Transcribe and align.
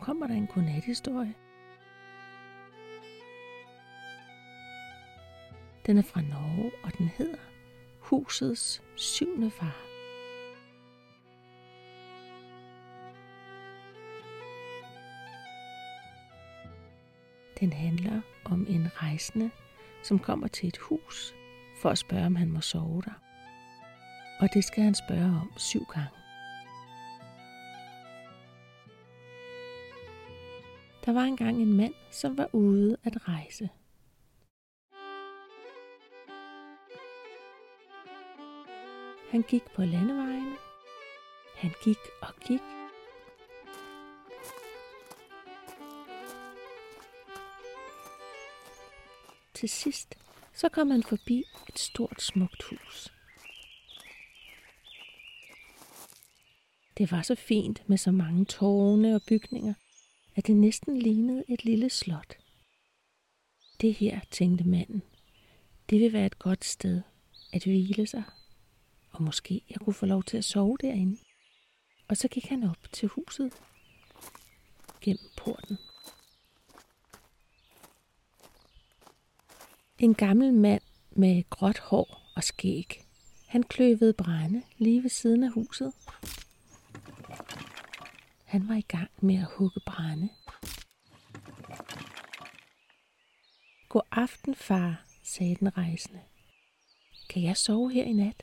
kommer 0.00 0.26
der 0.26 0.34
en 0.34 0.46
godnathistorie. 0.46 1.34
Den 5.86 5.98
er 5.98 6.02
fra 6.02 6.20
Norge, 6.20 6.72
og 6.82 6.98
den 6.98 7.08
hedder 7.08 7.38
Husets 8.00 8.82
syvende 8.96 9.50
far. 9.50 9.76
Den 17.60 17.72
handler 17.72 18.20
om 18.44 18.66
en 18.68 18.88
rejsende, 19.02 19.50
som 20.02 20.18
kommer 20.18 20.48
til 20.48 20.68
et 20.68 20.78
hus 20.78 21.34
for 21.82 21.90
at 21.90 21.98
spørge, 21.98 22.26
om 22.26 22.36
han 22.36 22.52
må 22.52 22.60
sove 22.60 23.02
der. 23.02 23.22
Og 24.40 24.48
det 24.54 24.64
skal 24.64 24.84
han 24.84 24.94
spørge 24.94 25.40
om 25.40 25.52
syv 25.56 25.84
gange. 25.94 26.17
Der 31.08 31.14
var 31.14 31.24
engang 31.24 31.62
en 31.62 31.72
mand, 31.72 31.94
som 32.10 32.38
var 32.38 32.54
ude 32.54 32.96
at 33.04 33.28
rejse. 33.28 33.68
Han 39.30 39.42
gik 39.42 39.62
på 39.74 39.84
landevejene. 39.84 40.56
Han 41.56 41.70
gik 41.84 41.98
og 42.22 42.34
gik. 42.40 42.60
Til 49.54 49.68
sidst 49.68 50.14
så 50.54 50.68
kom 50.68 50.90
han 50.90 51.02
forbi 51.02 51.44
et 51.68 51.78
stort 51.78 52.22
smukt 52.22 52.62
hus. 52.62 53.12
Det 56.98 57.12
var 57.12 57.22
så 57.22 57.34
fint 57.34 57.88
med 57.88 57.96
så 57.96 58.10
mange 58.10 58.44
tårne 58.44 59.14
og 59.14 59.22
bygninger, 59.28 59.74
at 60.38 60.46
det 60.46 60.56
næsten 60.56 60.98
lignede 60.98 61.44
et 61.48 61.64
lille 61.64 61.90
slot. 61.90 62.38
Det 63.80 63.94
her, 63.94 64.20
tænkte 64.30 64.64
manden, 64.64 65.02
det 65.90 66.00
vil 66.00 66.12
være 66.12 66.26
et 66.26 66.38
godt 66.38 66.64
sted 66.64 67.02
at 67.52 67.64
hvile 67.64 68.06
sig, 68.06 68.22
og 69.10 69.22
måske 69.22 69.62
jeg 69.70 69.78
kunne 69.80 69.94
få 69.94 70.06
lov 70.06 70.24
til 70.24 70.36
at 70.36 70.44
sove 70.44 70.76
derinde. 70.80 71.18
Og 72.08 72.16
så 72.16 72.28
gik 72.28 72.46
han 72.46 72.62
op 72.62 72.92
til 72.92 73.08
huset 73.08 73.52
gennem 75.00 75.30
porten. 75.36 75.78
En 79.98 80.14
gammel 80.14 80.52
mand 80.52 80.82
med 81.10 81.50
gråt 81.50 81.78
hår 81.78 82.32
og 82.36 82.44
skæg. 82.44 83.04
Han 83.46 83.62
kløvede 83.62 84.12
brænde 84.12 84.62
lige 84.76 85.02
ved 85.02 85.10
siden 85.10 85.44
af 85.44 85.50
huset. 85.50 85.92
Han 88.48 88.68
var 88.68 88.74
i 88.74 88.80
gang 88.88 89.10
med 89.20 89.34
at 89.34 89.48
hugge 89.56 89.80
brænde. 89.86 90.28
God 93.88 94.02
aften, 94.10 94.54
far, 94.54 95.04
sagde 95.22 95.56
den 95.56 95.76
rejsende. 95.76 96.22
Kan 97.28 97.42
jeg 97.42 97.56
sove 97.56 97.92
her 97.92 98.04
i 98.04 98.12
nat? 98.12 98.42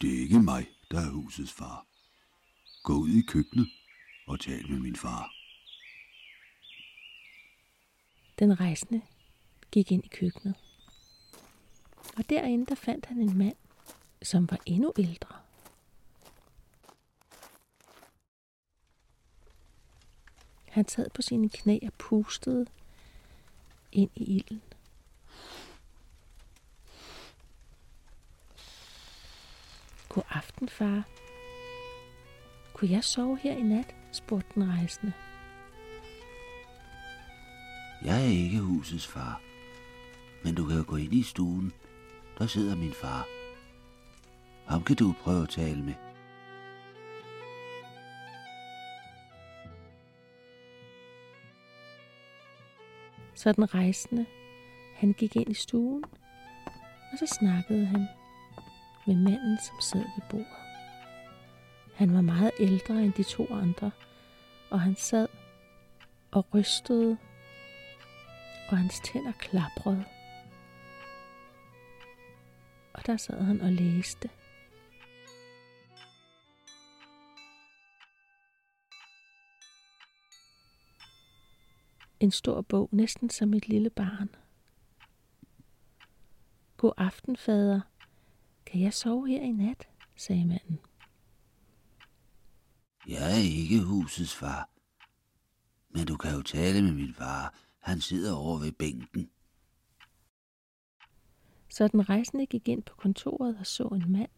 Det 0.00 0.14
er 0.14 0.20
ikke 0.22 0.38
mig, 0.38 0.66
der 0.90 1.00
er 1.00 1.10
husets 1.10 1.52
far. 1.52 1.86
Gå 2.82 2.92
ud 2.92 3.10
i 3.10 3.22
køkkenet 3.28 3.68
og 4.26 4.40
tal 4.40 4.70
med 4.70 4.78
min 4.78 4.96
far. 4.96 5.32
Den 8.38 8.60
rejsende 8.60 9.02
gik 9.70 9.92
ind 9.92 10.04
i 10.04 10.08
køkkenet. 10.08 10.54
Og 12.16 12.30
derinde 12.30 12.66
der 12.66 12.74
fandt 12.74 13.06
han 13.06 13.18
en 13.18 13.38
mand, 13.38 13.56
som 14.22 14.50
var 14.50 14.58
endnu 14.66 14.92
ældre. 14.98 15.34
Han 20.68 20.88
sad 20.88 21.10
på 21.14 21.22
sine 21.22 21.48
knæ 21.48 21.78
og 21.82 21.92
pustede 21.98 22.66
ind 23.92 24.10
i 24.14 24.24
ilden. 24.36 24.62
God 30.08 30.22
aften, 30.28 30.68
far. 30.68 31.08
Kunne 32.72 32.90
jeg 32.90 33.04
sove 33.04 33.38
her 33.38 33.56
i 33.56 33.62
nat? 33.62 33.94
spurgte 34.12 34.48
den 34.54 34.68
rejsende. 34.68 35.12
Jeg 38.04 38.22
er 38.24 38.28
ikke 38.28 38.58
husets 38.58 39.06
far. 39.06 39.40
Men 40.44 40.54
du 40.54 40.66
kan 40.66 40.76
jo 40.76 40.84
gå 40.86 40.96
ind 40.96 41.12
i 41.12 41.22
stuen. 41.22 41.72
Der 42.38 42.46
sidder 42.46 42.76
min 42.76 42.92
far. 42.92 43.37
Ham 44.68 44.82
kan 44.84 44.96
du 44.96 45.14
prøve 45.22 45.42
at 45.42 45.48
tale 45.48 45.82
med. 45.82 45.94
Så 53.34 53.52
den 53.52 53.74
rejsende, 53.74 54.26
han 54.96 55.12
gik 55.12 55.36
ind 55.36 55.50
i 55.50 55.54
stuen, 55.54 56.04
og 57.12 57.18
så 57.18 57.26
snakkede 57.26 57.86
han 57.86 58.08
med 59.06 59.16
manden, 59.16 59.58
som 59.58 59.80
sad 59.80 60.00
ved 60.00 60.22
bordet. 60.30 60.46
Han 61.94 62.14
var 62.14 62.20
meget 62.20 62.50
ældre 62.60 63.02
end 63.02 63.12
de 63.12 63.22
to 63.22 63.46
andre, 63.50 63.90
og 64.70 64.80
han 64.80 64.96
sad 64.96 65.28
og 66.30 66.46
rystede 66.54 67.18
og 68.68 68.78
hans 68.78 69.00
tænder 69.00 69.32
klaprede. 69.32 70.04
Og 72.92 73.06
der 73.06 73.16
sad 73.16 73.42
han 73.42 73.60
og 73.60 73.72
læste. 73.72 74.30
En 82.20 82.30
stor 82.30 82.60
bog, 82.62 82.88
næsten 82.92 83.30
som 83.30 83.54
et 83.54 83.68
lille 83.68 83.90
barn. 83.90 84.28
God 86.76 86.92
aften, 86.96 87.36
fader. 87.36 87.80
Kan 88.66 88.80
jeg 88.80 88.94
sove 88.94 89.28
her 89.28 89.42
i 89.42 89.52
nat? 89.52 89.88
sagde 90.16 90.44
manden. 90.44 90.78
Jeg 93.08 93.32
er 93.32 93.42
ikke 93.42 93.84
husets 93.84 94.34
far. 94.34 94.68
Men 95.90 96.06
du 96.06 96.16
kan 96.16 96.34
jo 96.34 96.42
tale 96.42 96.82
med 96.82 96.92
min 96.92 97.14
far, 97.14 97.54
han 97.78 98.00
sidder 98.00 98.34
over 98.34 98.58
ved 98.58 98.72
bænken. 98.72 99.30
Så 101.68 101.88
den 101.88 102.08
rejsende 102.08 102.46
gik 102.46 102.68
ind 102.68 102.82
på 102.82 102.96
kontoret 102.96 103.56
og 103.60 103.66
så 103.66 103.84
en 103.84 104.12
mand, 104.12 104.30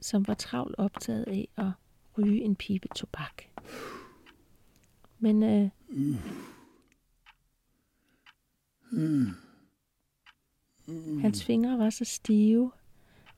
som 0.00 0.26
var 0.26 0.34
travlt 0.34 0.74
optaget 0.78 1.24
af 1.24 1.48
at 1.56 1.70
ryge 2.18 2.40
en 2.42 2.56
pibe 2.56 2.88
tobak. 2.88 3.42
Men 5.24 5.42
øh, 5.42 5.70
hans 11.20 11.44
fingre 11.44 11.78
var 11.78 11.90
så 11.90 12.04
stive, 12.04 12.72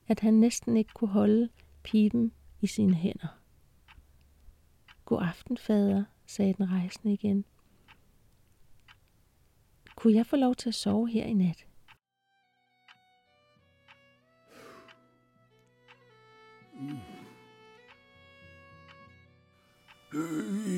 at 0.09 0.21
han 0.21 0.35
næsten 0.35 0.77
ikke 0.77 0.91
kunne 0.95 1.09
holde 1.09 1.49
pipen 1.83 2.33
i 2.61 2.67
sine 2.67 2.95
hænder. 2.95 3.41
God 5.05 5.23
aften, 5.23 5.59
fader, 5.59 6.05
sagde 6.27 6.55
den 6.55 6.71
rejsende 6.71 7.15
igen. 7.15 7.45
Kunne 9.97 10.15
jeg 10.15 10.27
få 10.27 10.37
lov 10.37 10.55
til 10.55 10.69
at 10.69 10.75
sove 10.75 11.09
her 11.09 11.25
i 11.25 11.33
nat? 11.33 11.67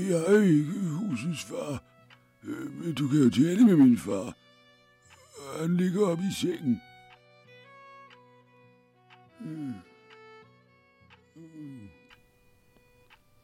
Jeg 0.09 0.25
husets 1.11 1.45
far, 1.45 1.83
men 2.71 2.95
du 2.95 3.09
kan 3.09 3.19
jo 3.19 3.31
tale 3.31 3.65
med 3.65 3.77
min 3.77 3.99
far. 3.99 4.37
Han 5.61 5.77
ligger 5.77 6.07
oppe 6.07 6.25
i 6.25 6.35
sengen. 6.41 6.81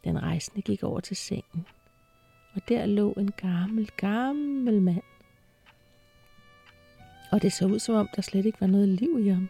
Den 0.04 0.22
rejsende 0.22 0.62
gik 0.62 0.82
over 0.82 1.00
til 1.00 1.16
sengen, 1.16 1.66
og 2.54 2.68
der 2.68 2.86
lå 2.86 3.12
en 3.12 3.32
gammel, 3.32 3.90
gammel 3.96 4.82
mand 4.82 5.02
og 7.34 7.42
det 7.42 7.52
så 7.52 7.66
ud 7.66 7.78
som 7.78 7.94
om, 7.94 8.08
der 8.16 8.22
slet 8.22 8.46
ikke 8.46 8.60
var 8.60 8.66
noget 8.66 8.88
liv 8.88 9.18
i 9.20 9.28
ham. 9.28 9.48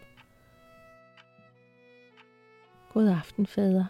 God 2.93 3.07
aften, 3.07 3.47
fader. 3.47 3.85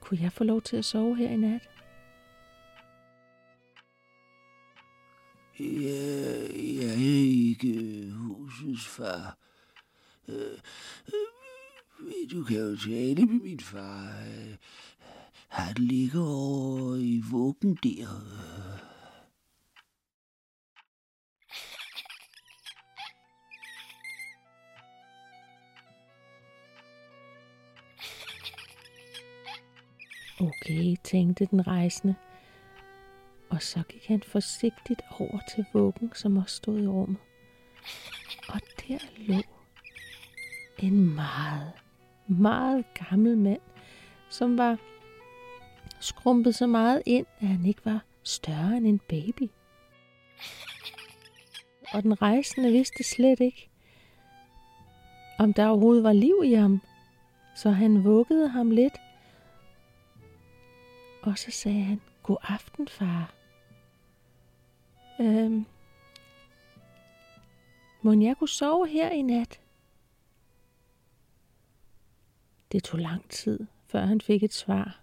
Kunne 0.00 0.22
jeg 0.22 0.32
få 0.32 0.44
lov 0.44 0.62
til 0.62 0.76
at 0.76 0.84
sove 0.84 1.16
her 1.16 1.30
i 1.30 1.36
nat? 1.36 1.68
Jeg, 5.58 6.50
jeg 6.54 6.90
er 6.90 6.94
ikke 6.94 8.10
husets 8.10 8.86
far. 8.86 9.38
Øh, 10.28 10.58
øh, 11.06 12.30
du 12.30 12.44
kan 12.44 12.56
jo 12.56 12.76
tale 12.76 13.26
med 13.26 13.40
min 13.40 13.60
far. 13.60 14.24
Øh, 14.26 14.56
han 15.48 15.74
ligger 15.78 16.20
over 16.20 16.96
i 16.96 17.22
vuggen 17.30 17.78
der. 17.82 18.08
Okay, 30.40 30.96
tænkte 31.04 31.46
den 31.50 31.66
rejsende. 31.66 32.14
Og 33.54 33.62
så 33.62 33.82
gik 33.88 34.06
han 34.06 34.22
forsigtigt 34.22 35.02
over 35.18 35.38
til 35.54 35.64
vuggen, 35.72 36.12
som 36.14 36.36
også 36.36 36.56
stod 36.56 36.80
i 36.82 36.86
rummet. 36.86 37.18
Og 38.48 38.60
der 38.60 38.98
lå 39.16 39.42
en 40.78 41.14
meget, 41.14 41.72
meget 42.26 42.84
gammel 42.94 43.38
mand, 43.38 43.60
som 44.30 44.58
var 44.58 44.78
skrumpet 46.00 46.54
så 46.54 46.66
meget 46.66 47.02
ind, 47.06 47.26
at 47.40 47.48
han 47.48 47.66
ikke 47.66 47.84
var 47.84 48.04
større 48.22 48.76
end 48.76 48.86
en 48.86 48.98
baby. 48.98 49.50
Og 51.92 52.02
den 52.02 52.22
rejsende 52.22 52.70
vidste 52.70 53.04
slet 53.04 53.40
ikke, 53.40 53.68
om 55.38 55.52
der 55.52 55.66
overhovedet 55.66 56.04
var 56.04 56.12
liv 56.12 56.42
i 56.44 56.52
ham, 56.52 56.80
så 57.56 57.70
han 57.70 58.04
vuggede 58.04 58.48
ham 58.48 58.70
lidt. 58.70 58.94
Og 61.22 61.38
så 61.38 61.50
sagde 61.50 61.82
han, 61.82 62.00
god 62.22 62.36
aften, 62.42 62.88
far. 62.88 63.43
Øhm, 65.20 65.66
må 68.02 68.12
jeg 68.12 68.36
kunne 68.36 68.48
sove 68.48 68.88
her 68.88 69.10
i 69.10 69.22
nat? 69.22 69.60
Det 72.72 72.84
tog 72.84 73.00
lang 73.00 73.30
tid, 73.30 73.66
før 73.86 74.00
han 74.00 74.20
fik 74.20 74.42
et 74.42 74.52
svar. 74.52 75.00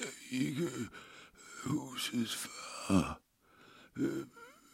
Jeg 0.00 0.38
er 0.38 0.48
ikke 0.48 0.68
husets 1.64 2.36
far. 2.36 3.20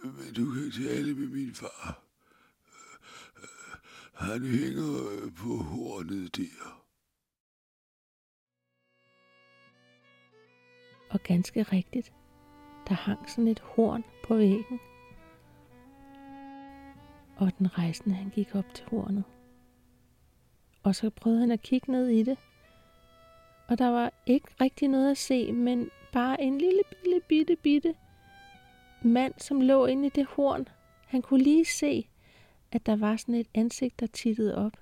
Men 0.03 0.35
du 0.37 0.55
kan 0.55 0.71
tale 0.71 1.15
med 1.15 1.29
min 1.29 1.55
far. 1.55 2.01
Han 4.15 4.43
hænger 4.43 5.31
på 5.37 5.57
hornet 5.57 6.37
der. 6.37 6.85
Og 11.11 11.23
ganske 11.23 11.63
rigtigt, 11.63 12.13
der 12.89 12.95
hang 12.95 13.31
sådan 13.31 13.49
et 13.49 13.61
horn 13.61 14.05
på 14.25 14.35
væggen. 14.35 14.81
Og 17.37 17.59
den 17.59 17.79
rejsende, 17.79 18.15
han 18.15 18.31
gik 18.31 18.55
op 18.55 18.75
til 18.75 18.87
hornet. 18.91 19.25
Og 20.83 20.95
så 20.95 21.11
prøvede 21.11 21.41
han 21.41 21.51
at 21.51 21.63
kigge 21.63 21.93
ned 21.93 22.09
i 22.09 22.23
det. 22.23 22.39
Og 23.69 23.79
der 23.79 23.89
var 23.89 24.13
ikke 24.27 24.49
rigtig 24.61 24.89
noget 24.89 25.11
at 25.11 25.19
se, 25.19 25.53
men 25.53 25.91
bare 26.13 26.43
en 26.43 26.59
lille, 26.59 26.83
lille 27.05 27.21
bitte, 27.29 27.57
bitte 27.57 27.95
mand, 29.03 29.35
som 29.39 29.61
lå 29.61 29.87
inde 29.87 30.07
i 30.07 30.11
det 30.11 30.27
horn. 30.27 30.69
Han 31.07 31.23
kunne 31.23 31.43
lige 31.43 31.65
se, 31.65 32.09
at 32.73 32.87
der 32.87 32.97
var 32.97 33.17
sådan 33.17 33.35
et 33.35 33.49
ansigt, 33.55 34.01
der 34.01 34.07
tittede 34.07 34.57
op. 34.57 34.73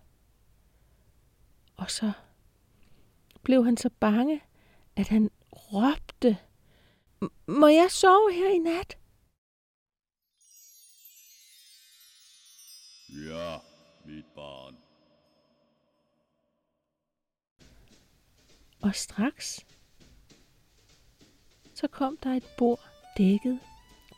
Og 1.77 1.91
så 1.91 2.13
blev 3.43 3.65
han 3.65 3.77
så 3.77 3.91
bange, 4.01 4.41
at 4.97 5.09
han 5.09 5.31
råbte, 5.53 6.37
må 7.47 7.67
jeg 7.67 7.91
sove 7.91 8.33
her 8.33 8.51
i 8.51 8.59
nat? 8.59 8.99
Ja, 13.09 13.59
mit 14.05 14.25
barn. 14.35 14.77
Og 18.83 18.95
straks 18.95 19.67
så 21.75 21.89
kom 21.89 22.17
der 22.23 22.31
et 22.31 22.47
bord 22.59 22.81
dækket 23.19 23.61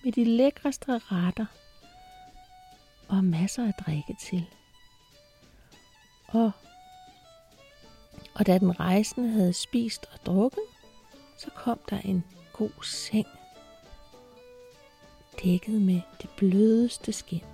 med 0.05 0.13
de 0.13 0.25
lækreste 0.25 0.99
retter 0.99 1.47
og 3.09 3.25
masser 3.25 3.67
af 3.67 3.75
drikke 3.75 4.17
til. 4.21 4.47
Og, 6.29 6.53
og 8.35 8.47
da 8.47 8.59
den 8.59 8.81
rejsende 8.81 9.29
havde 9.29 9.53
spist 9.53 10.07
og 10.13 10.27
drukket, 10.27 10.63
så 11.37 11.51
kom 11.57 11.79
der 11.91 11.99
en 11.99 12.25
god 12.53 12.83
seng, 12.83 13.27
dækket 15.43 15.83
med 15.83 16.01
det 16.23 16.31
blødeste 16.37 17.13
skin. 17.13 17.45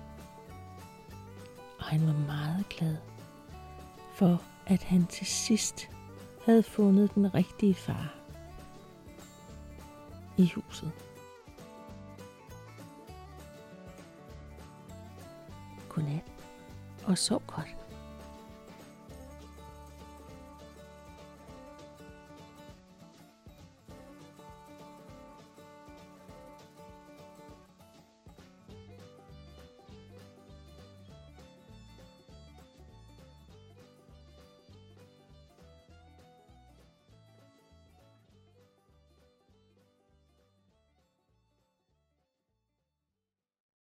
Og 1.79 1.85
han 1.85 2.07
var 2.07 2.13
meget 2.13 2.69
glad 2.69 2.97
for, 4.13 4.41
at 4.67 4.83
han 4.83 5.07
til 5.07 5.25
sidst 5.25 5.89
havde 6.45 6.63
fundet 6.63 7.15
den 7.15 7.33
rigtige 7.33 7.73
far 7.73 8.15
i 10.37 10.51
huset. 10.55 10.91
Godnat 15.89 16.23
og 17.03 17.17
sov 17.17 17.43
godt. 17.47 17.80